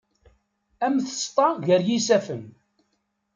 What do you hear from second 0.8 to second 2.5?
Am tseṭṭa gar yisaffen.